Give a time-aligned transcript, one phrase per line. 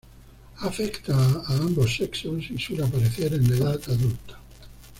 [0.61, 1.15] Afecta
[1.47, 4.39] a ambos sexos y suele aparecer en la edad adulta.